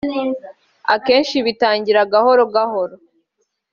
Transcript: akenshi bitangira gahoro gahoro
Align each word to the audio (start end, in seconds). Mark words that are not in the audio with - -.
akenshi 0.95 1.35
bitangira 1.45 2.09
gahoro 2.13 2.43
gahoro 2.55 2.95